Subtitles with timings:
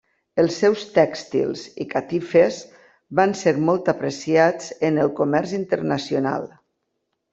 [0.43, 2.57] Els seus tèxtils i catifes
[3.19, 6.49] van ser molt apreciats en el comerç internacional.